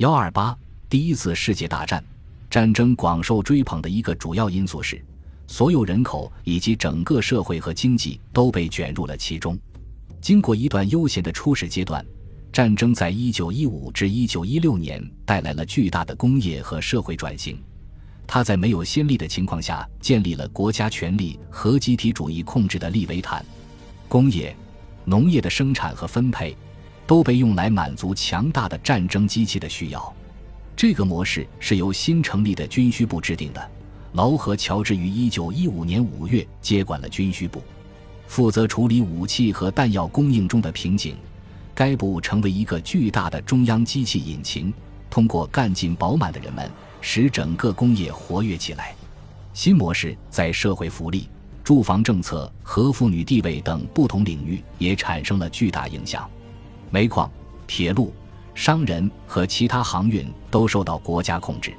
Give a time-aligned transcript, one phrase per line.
[0.00, 0.56] 幺二八，
[0.88, 2.02] 第一次世界大战，
[2.48, 4.98] 战争广受追捧的一个主要因素是，
[5.46, 9.58] 所有人口以及整个社会和经济都被卷入了其中。
[10.18, 12.02] 经过一段悠闲的初始阶段，
[12.50, 17.62] 战争在一九一五至一九一六年带来了巨大的工业和社会转型。
[18.26, 23.44] 它在没有先例的情况下建立了国家权力和集体主义控制的利维坦。
[24.08, 24.56] 工业、
[25.04, 26.56] 农业的生产和分配。
[27.10, 30.14] 都被用来满足强大的战争机器的需要。
[30.76, 33.70] 这个模式是由新成立的军需部制定的。
[34.12, 37.60] 劳合乔治于一九一五年五月接管了军需部，
[38.28, 41.16] 负责处理武器和弹药供应中的瓶颈。
[41.74, 44.72] 该部成为一个巨大的中央机器引擎，
[45.10, 46.70] 通过干劲饱满的人们，
[47.00, 48.94] 使整个工业活跃起来。
[49.52, 51.28] 新模式在社会福利、
[51.64, 56.30] 住房政策和妇女地位等不同领域也产生了巨大影响。
[56.90, 57.30] 煤矿、
[57.66, 58.12] 铁路、
[58.54, 61.72] 商人和其他航运都受到国家控制。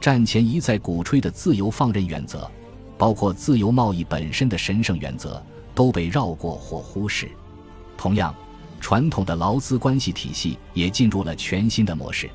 [0.00, 2.50] 战前一再鼓吹的自由放任原则，
[2.98, 5.42] 包括自由贸易本身的神圣原则，
[5.74, 7.30] 都被绕过或忽视。
[7.96, 8.34] 同样，
[8.80, 12.28] 传统的劳资关系体系也进入了全新的模式。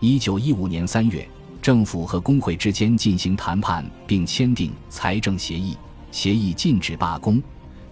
[0.00, 1.26] 一九一五年三月，
[1.60, 5.76] 政府和工会之间进行谈判，并签订财政协议。
[6.10, 7.42] 协议禁止罢工，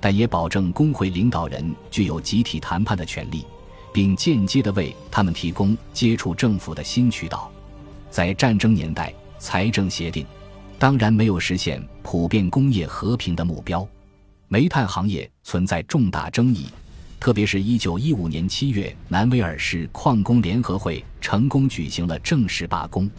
[0.00, 3.44] 但也保证工会领导人具有集体谈判的权利。
[3.96, 7.50] 并间接地为他们提供接触政府的新渠道。
[8.10, 10.26] 在战争年代，财政协定
[10.78, 13.88] 当然没有实现普遍工业和平的目标。
[14.48, 16.66] 煤炭行业存在重大争议，
[17.18, 23.10] 特别是一九一五年七月，南威尔士矿工联合会成功举行了正式罢工。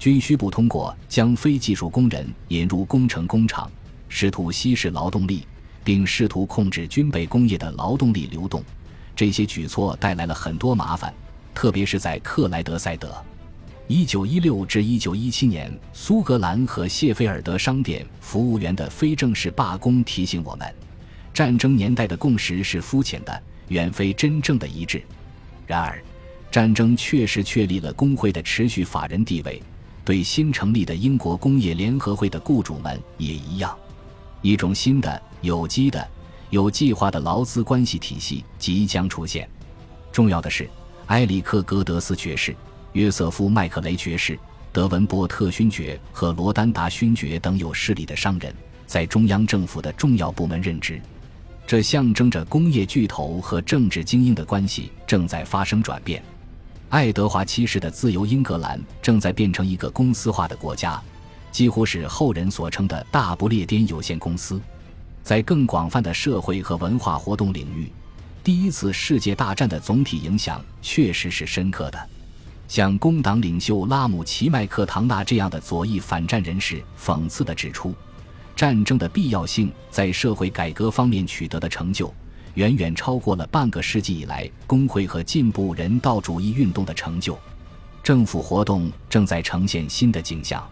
[0.00, 3.70] 军需部通过将非技术工人引入工程工厂，
[4.08, 5.46] 试图稀释劳动力，
[5.84, 8.60] 并试图控制军备工业的劳动力流动。
[9.18, 11.12] 这些举措带来了很多麻烦，
[11.52, 13.12] 特别是在克莱德塞德。
[13.88, 20.72] 一九一六至一九一七年，苏格兰和谢菲尔德商店服务员的非正式罢工提醒我们，
[21.34, 25.02] 战争年代的共识是肤浅的，远非真正的一致。
[25.66, 26.00] 然而，
[26.48, 29.60] 战争确实确立了工会的持续法人地位，
[30.04, 33.76] 对新成立的英国工业联合会的雇主们也一样。
[34.42, 36.08] 一种新的有机的。
[36.50, 39.48] 有计划的劳资关系体系即将出现。
[40.10, 40.68] 重要的是，
[41.06, 42.54] 埃里克·格德斯爵士、
[42.92, 44.38] 约瑟夫·麦克雷爵士、
[44.72, 48.54] 德文波特勋爵和罗丹达勋爵等有势力的商人，
[48.86, 51.00] 在中央政府的重要部门任职。
[51.66, 56.22] 这象征着工业巨头和政治精英的关系正在发生转变。
[56.88, 60.98] 爱德华七世的自由英格兰正在变成一个公司化的国家，
[61.52, 64.58] 几乎是后人所称的大不列颠有限公司。
[65.28, 67.92] 在更广泛的社会和文化活动领域，
[68.42, 72.08] 第一次世界大战的总体影响确实是深刻的。
[72.66, 77.94] 像工党领袖拉姆齐麦克唐纳这样的左翼反战人士讽刺地指出，
[78.56, 82.10] 战争的必要性在社会改革方面取得的成就，
[82.54, 87.38] 远远超过了半个世纪以来工会和进步人道主义运动的成就。
[88.02, 90.66] 政府活动正在呈现新的景象。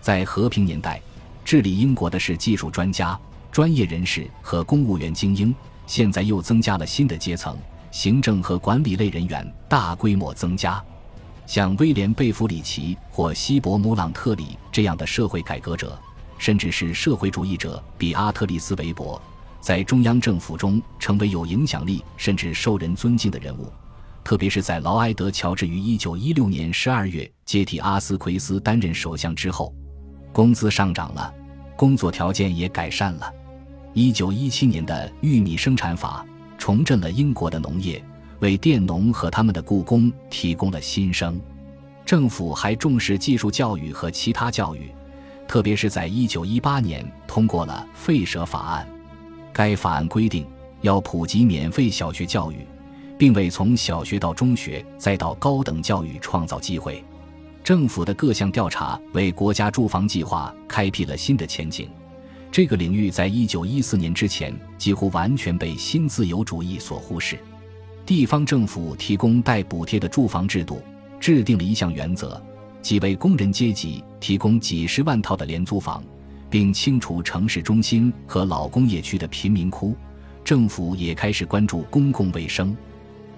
[0.00, 1.02] 在和平年代，
[1.44, 3.18] 治理英国的是技术专家。
[3.58, 5.52] 专业人士和公务员精英，
[5.84, 7.58] 现在又增加了新的阶层，
[7.90, 10.80] 行政和管理类人员大规模增加。
[11.44, 16.00] 像威廉·贝弗里奇或希伯·姆朗特里这样的社会改革者，
[16.38, 19.20] 甚至是社会主义者，比阿特里斯·韦伯，
[19.60, 23.72] 在中央政府中成为有影响力甚至受人尊敬的人物。
[24.22, 29.74] 特别是在劳埃德·乔治于1916年12月接替阿斯奎斯担任首相之后，
[30.32, 31.34] 工资上涨了，
[31.76, 33.34] 工作条件也改善了。
[34.00, 36.24] 一九一七年的玉米生产法
[36.56, 38.00] 重振了英国的农业，
[38.38, 41.36] 为佃农和他们的雇工提供了新生。
[42.06, 44.82] 政府还重视技术教育和其他教育，
[45.48, 48.88] 特别是在一九一八年通过了废舍法案。
[49.52, 50.46] 该法案规定
[50.82, 52.58] 要普及免费小学教育，
[53.18, 57.02] 并为从小学到中学再到高等教育创造机会。
[57.64, 61.90] 政府的各项调查为国家住房计划开辟了新的前景。
[62.50, 67.38] 这个领域在一九一四年之前几乎完全被新自由主义所忽视。
[68.04, 70.82] 地方政府提供带补贴的住房制度，
[71.20, 72.42] 制定了一项原则，
[72.80, 76.02] 即为工人阶级提供几十万套的廉租房，
[76.48, 79.94] 并清除城市中心和老工业区的贫民窟。
[80.42, 82.74] 政府也开始关注公共卫生。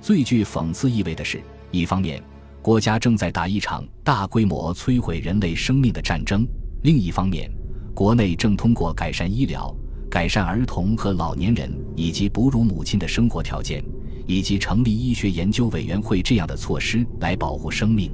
[0.00, 1.42] 最具讽刺意味的是，
[1.72, 2.22] 一方面，
[2.62, 6.42] 国家正在打一场大规模摧毁人类生命的战争；
[6.84, 7.50] 另一方面，
[7.94, 9.74] 国内正通过改善医疗、
[10.10, 13.84] 改善儿童和老年人以及哺乳母亲的生活条件，
[14.26, 18.10] 以及成立医学研究委员会这样的措施来保护生命。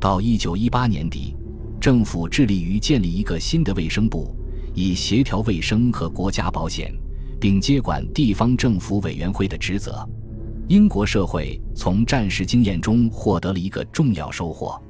[0.00, 1.36] 到一九一八年底，
[1.80, 4.34] 政府致力于建立一个新的卫生部，
[4.74, 6.92] 以协调卫生和国家保险，
[7.40, 10.04] 并接管地方政府委员会的职责。
[10.68, 14.80] 英国社会从战时经验中获得了一个重要收获。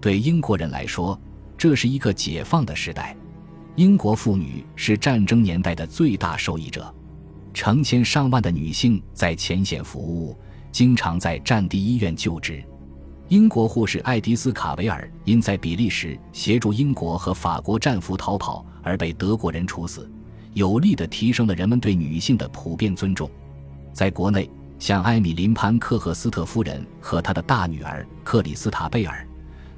[0.00, 1.20] 对英国人来说，
[1.56, 3.16] 这是一个解放的时代。
[3.78, 6.92] 英国妇女是战争年代的最大受益者，
[7.54, 10.36] 成千上万的女性在前线服务，
[10.72, 12.60] 经常在战地医院就职。
[13.28, 20.10] 英国护士爱迪斯·卡维尔因在比利时协助英国和法国战俘逃跑而被德国人处死，
[20.54, 23.30] 有力地提升了人们对女性的普遍尊重。
[23.92, 24.50] 在国内，
[24.80, 29.24] 像艾米琳·潘克赫斯特夫人和她的大女儿克里斯塔·贝尔。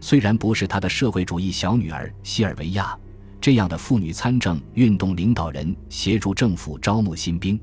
[0.01, 2.99] 虽然不是她的社会主义小女儿西尔维亚
[3.41, 7.59] 这样的妇女参政运动领导人协助政府招募新兵，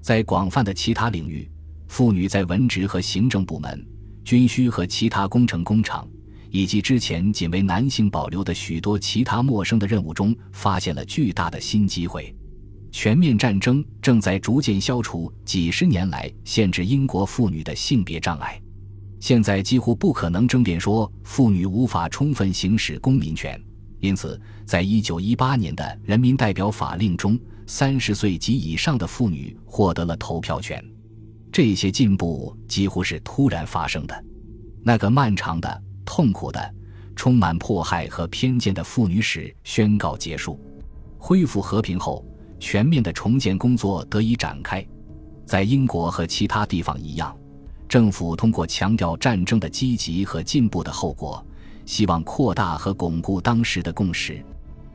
[0.00, 1.48] 在广泛的其他领域，
[1.86, 3.86] 妇女在文职和行政部门、
[4.24, 6.08] 军需和其他工程工厂，
[6.50, 12.34] 以及之前仅为男性保留的许多其他陌生的任务中，发现了巨大的新机会。
[12.90, 18.60] 全面战争正在逐渐消除几十年来限制英国妇女的性别障碍。
[19.18, 23.58] 现在几乎不可能争辩说妇女无法充分行使公民权，
[24.02, 27.38] 因此，在一九一八年的人民代表法令中，
[27.68, 30.84] 三十岁及以上的妇女获得了投票权。
[31.52, 34.24] 这些进步几乎是突然发生的。
[34.82, 36.74] 那个漫长的、痛苦的、
[37.14, 40.58] 充满迫害和偏见的妇女史宣告结束。
[41.16, 42.26] 恢复和平后，
[42.58, 44.84] 全面的重建工作得以展开。
[45.46, 47.32] 在英国和其他地方一样。
[47.88, 51.46] 政府通过强调战争的积极和进步的后果，
[51.84, 54.42] 希望扩大和巩固当时的共识。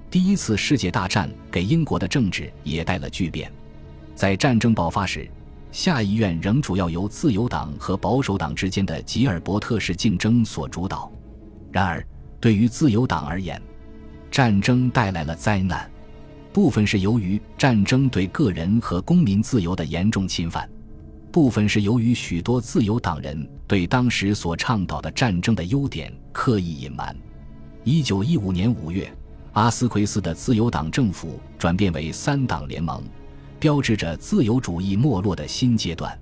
[0.10, 3.51] 第一次世界大战给英国的政治也带了巨变。
[4.16, 5.30] 在战争爆发时，
[5.72, 11.12] 下议院仍主要由自由党和保守党之间的吉尔伯特式竞争所主导。
[11.72, 12.04] 然而，
[12.39, 13.62] 对于自由党而言，
[14.31, 15.90] 战争带来了灾难，
[16.54, 20.68] 部分是由于战争对个人和公民自由的严重侵犯。
[21.32, 27.16] 部分是由于许多自由党人对当时所倡导的战争的优点刻意隐瞒。
[27.84, 29.12] 一九一五年五月，
[29.54, 33.04] 阿斯奎斯的自由党政府转变为三党联盟，
[33.60, 36.18] 标志着自由主义没落的新阶段。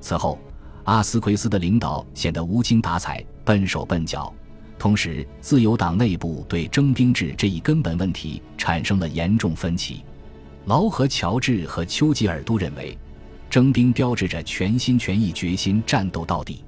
[0.00, 0.38] 此后，
[0.84, 4.32] 阿斯奎斯的领导显得无精打采、笨手笨脚，
[4.78, 10.04] 同时，自由党内部对征兵制这一根本问题产生了严重分歧。
[10.64, 12.96] 劳合乔治和丘吉尔都认为。
[13.50, 16.64] 征兵标志着全心全意、决心战斗到底。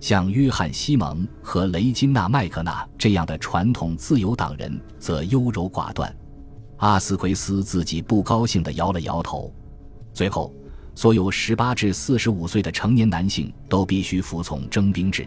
[0.00, 6.14] 像约翰·西蒙和雷金娜·麦克纳这样的传统自由党人则优柔寡断。
[6.76, 9.50] 阿斯奎斯自己不高兴地摇了摇头。
[10.12, 10.52] 最后，
[10.94, 15.26] 所有18至45岁的成年男性都必须服从征兵制，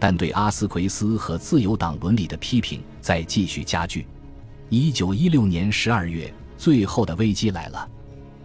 [0.00, 4.06] 但对阿斯奎斯和自由党伦理的批评在继续加剧。
[4.70, 7.88] 1916年12月，最后的危机来了。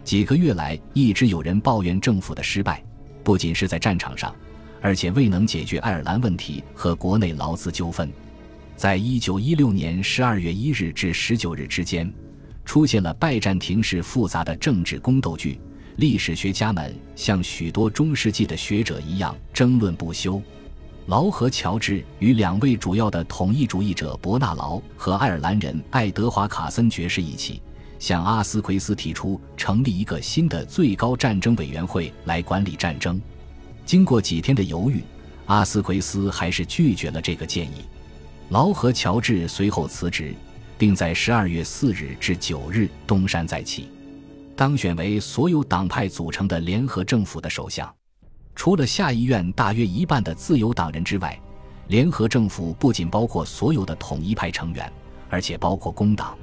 [0.04, 2.84] 几个月来，一直有人抱怨政府的失败，
[3.22, 4.34] 不仅是在战场上，
[4.82, 8.12] 而且未能解决爱尔兰问题和国内劳资纠纷。
[8.76, 12.12] 在一九一六年十二月一日至十九日之间，
[12.66, 15.58] 出现了拜占庭式复杂的政治宫斗剧。
[15.96, 20.42] 历史学家们像许多中世纪的学者一样争论不休。
[21.06, 27.62] 劳和乔治与两位主要的统一主义者伯纳劳和爱尔兰人爱德华卡森爵士一起。
[27.98, 33.20] 向阿斯奎斯提出成立一个新的最高战争委员会来管理战争。
[33.86, 35.02] 经过几天的犹豫，
[35.46, 37.84] 阿斯奎斯还是拒绝了这个建议。
[38.50, 40.34] 劳和乔治随后辞职，
[40.76, 43.88] 并在十二月四日至九日东山再起，
[44.54, 47.90] 当选为所有党派组成的联合政府的首相。
[48.54, 51.40] 除了下议院大约一半的自由党人之外，
[51.88, 54.92] 联合政府不仅包括所有的统一派成员，
[55.30, 56.36] 而且包括工党。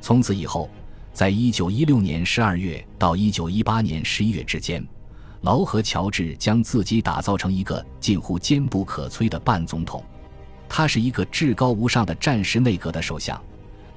[0.00, 0.68] 从此以后。
[1.16, 4.86] 在一九一六年十二月到一九一八年十一月之间，
[5.40, 10.04] 劳和乔治将自己打造成一个近乎坚不可摧的半总统。
[10.68, 13.42] 他是一个至高无上的战时内阁的首相，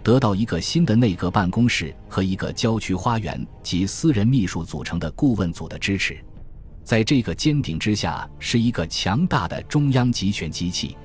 [0.01, 6.17] 得到一个新的内阁办公室和一个郊区花园及私人秘书组成的顾问组的支持。
[6.85, 10.95] 在这个尖顶之下，是一个强大的中央集权机器。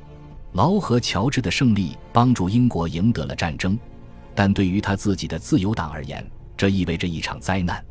[0.53, 3.77] 劳和乔治的胜利帮助英国赢得了战争。
[4.35, 7.85] 但对于他自己的自由党而言，这意味着一场灾难。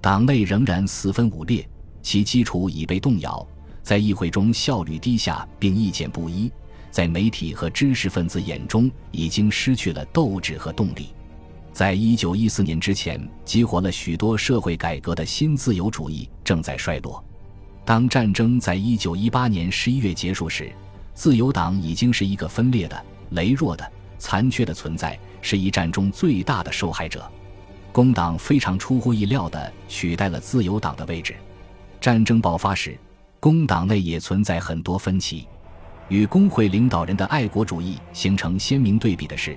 [0.00, 1.68] 党内仍然四分五裂，
[2.02, 3.46] 其基础已被动摇，
[3.82, 6.50] 在议会中效率低下，并意见不一。
[6.90, 11.08] 在媒体和知识分子眼中，已经失去了斗志和动力。
[11.72, 17.24] 在一九一四年之前，激活了许多社会改革的新自由主义正在衰落。
[17.84, 20.72] 当战争在一九一八年十一月结束时，
[21.14, 27.28] 自由党已经是一个分裂的、羸弱的、残缺的存在，是一战中最大的受害者。
[27.90, 31.34] 工党非常出乎意料地取代了自由党的位置。
[32.00, 32.96] 战争爆发时，
[33.40, 35.48] 工党内也存在很多分歧。
[36.08, 39.56] 与工会领导人的爱国主义形成鲜明对比的是，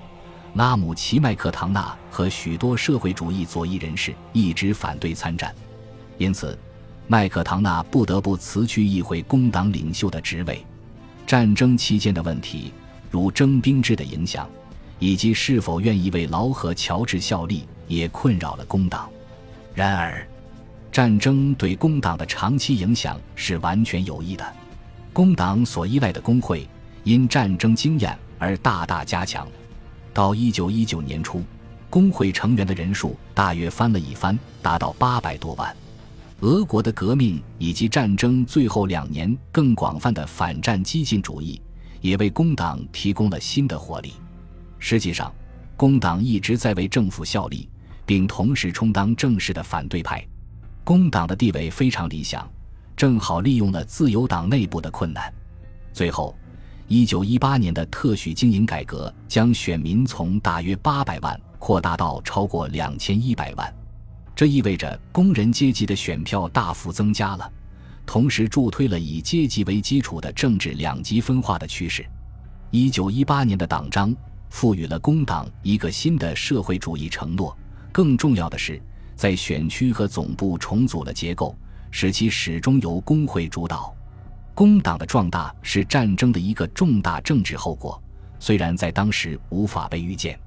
[0.56, 5.54] 拉姆齐麦克唐纳和许多社会主义左翼人士一直反对参战，
[6.18, 6.58] 因此，
[7.08, 10.64] 麦克唐纳不得不辞去议会工党领袖的职位。
[11.26, 12.72] 战争期间的问题，
[13.14, 14.50] 如征兵制的影响，
[14.98, 19.08] 以及是否愿意为劳合乔治效力，也困扰了工党。
[19.76, 20.28] 然而，
[20.92, 24.44] 战争对工党的长期影响是完全有益的。
[25.14, 26.68] 工党所依赖的工会
[27.04, 29.48] 因战争经验而大大加强。
[30.12, 31.44] 到一九一九年初，
[31.92, 35.72] 工会成员的人数大约翻了一番，达到八百多万。
[36.40, 41.62] 俄国的革命以及战争最后两年更广泛的反战激进主义，
[42.04, 44.14] 也为工党提供了新的活力。
[44.78, 45.34] 实际上，
[45.78, 47.70] 工党一直在为政府效力，
[48.06, 50.22] 并同时充当正式的反对派。
[50.84, 52.46] 工党的地位非常理想，
[52.94, 55.34] 正好利用了自由党内部的困难。
[55.94, 56.36] 最后，
[56.90, 63.74] 一九一八年的特许经营改革将选民从大约八百万扩大到超过两千一百万。
[64.36, 67.50] 这意味着工人阶级的选票大幅增加了，
[68.06, 72.06] 同时助推了以阶级为基础的政治两极分化的趋势。
[72.70, 74.16] 一九一八年的党章
[74.50, 77.56] 赋予了工党一个新的社会主义承诺。
[77.92, 78.82] 更重要的是，
[79.16, 81.56] 在选区和总部重组了结构，
[81.92, 83.96] 使其始终由工会主导。
[84.56, 88.02] 工党的壮大是战争的一个重大政治后果，
[88.40, 90.40] 虽然在当时无法被预见。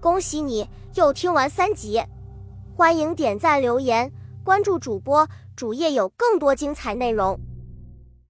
[0.00, 2.02] 恭喜你又听完三集，
[2.76, 4.10] 欢迎点赞、留言、
[4.44, 7.38] 关注主播，主页有更多精彩内容。